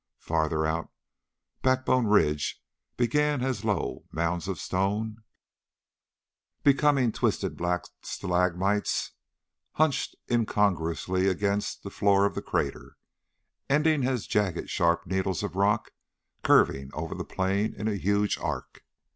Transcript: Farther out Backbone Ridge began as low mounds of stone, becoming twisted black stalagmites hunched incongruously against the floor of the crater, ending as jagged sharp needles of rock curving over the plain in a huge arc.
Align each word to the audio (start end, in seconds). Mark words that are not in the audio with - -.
Farther 0.17 0.65
out 0.65 0.89
Backbone 1.61 2.07
Ridge 2.07 2.59
began 2.97 3.43
as 3.43 3.63
low 3.63 4.05
mounds 4.11 4.47
of 4.47 4.59
stone, 4.59 5.17
becoming 6.63 7.11
twisted 7.11 7.55
black 7.55 7.83
stalagmites 8.01 9.11
hunched 9.73 10.15
incongruously 10.27 11.27
against 11.27 11.83
the 11.83 11.91
floor 11.91 12.25
of 12.25 12.33
the 12.33 12.41
crater, 12.41 12.97
ending 13.69 14.03
as 14.03 14.25
jagged 14.25 14.71
sharp 14.71 15.05
needles 15.05 15.43
of 15.43 15.55
rock 15.55 15.91
curving 16.43 16.89
over 16.95 17.13
the 17.13 17.23
plain 17.23 17.75
in 17.75 17.87
a 17.87 17.93
huge 17.93 18.39
arc. 18.39 18.83